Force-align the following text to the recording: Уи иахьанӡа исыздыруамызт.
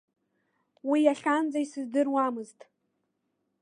Уи 0.89 0.99
иахьанӡа 1.03 1.59
исыздыруамызт. 1.63 2.59